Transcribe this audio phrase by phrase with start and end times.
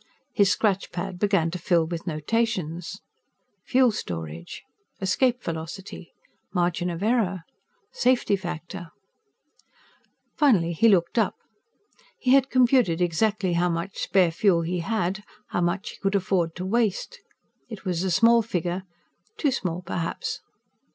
[0.33, 3.01] His scratch pad began to fill with notations.
[3.71, 4.63] _Fuel storage_
[5.05, 6.11] _Escape velocity_
[6.59, 7.43] _Margin of error_
[7.95, 8.87] _Safety factor_
[10.35, 11.35] Finally he looked up.
[12.17, 16.55] He had computed exactly how much spare fuel he had, how much he could afford
[16.55, 17.19] to waste.
[17.69, 18.81] It was a small figure
[19.37, 20.41] too small, perhaps.